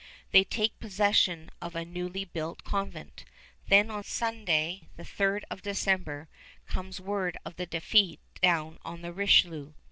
They 0.31 0.43
take 0.43 0.79
possession 0.79 1.51
of 1.61 1.75
a 1.75 1.85
newly 1.85 2.25
built 2.25 2.63
convent. 2.63 3.23
Then 3.67 3.91
on 3.91 4.03
Sunday, 4.03 4.87
the 4.95 5.03
3d 5.03 5.43
of 5.51 5.61
December, 5.61 6.27
comes 6.65 6.99
word 6.99 7.37
of 7.45 7.55
the 7.57 7.67
defeat 7.67 8.19
down 8.41 8.79
on 8.83 9.03
the 9.03 9.13
Richelieu. 9.13 9.73